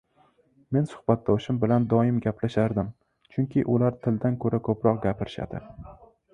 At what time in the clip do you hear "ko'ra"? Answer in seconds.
4.47-4.65